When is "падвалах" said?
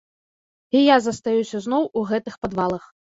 2.47-2.89